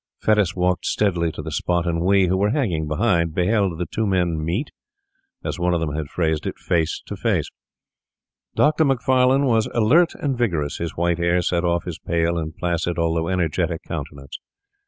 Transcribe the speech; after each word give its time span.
Fettes 0.19 0.55
walked 0.55 0.87
steadily 0.87 1.31
to 1.31 1.43
the 1.43 1.51
spot, 1.51 1.85
and 1.85 2.01
we, 2.01 2.25
who 2.25 2.35
were 2.35 2.49
hanging 2.49 2.87
behind, 2.87 3.35
beheld 3.35 3.77
the 3.77 3.85
two 3.85 4.07
men 4.07 4.43
meet, 4.43 4.71
as 5.43 5.59
one 5.59 5.75
of 5.75 5.79
them 5.79 5.93
had 5.93 6.09
phrased 6.09 6.47
it, 6.47 6.57
face 6.57 7.03
to 7.05 7.15
face. 7.15 7.47
Dr. 8.55 8.83
Macfarlane 8.83 9.45
was 9.45 9.67
alert 9.75 10.15
and 10.15 10.35
vigorous. 10.35 10.77
His 10.79 10.97
white 10.97 11.19
hair 11.19 11.43
set 11.43 11.63
off 11.63 11.83
his 11.83 11.99
pale 11.99 12.39
and 12.39 12.57
placid, 12.57 12.97
although 12.97 13.27
energetic, 13.27 13.83
countenance. 13.83 14.39